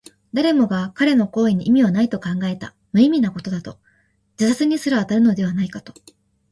[0.33, 2.73] 誰もが彼の行為に意味はないと考えた。
[2.91, 3.77] 無意味なことだと、
[4.39, 5.93] 自殺にすら当たるのではないかと。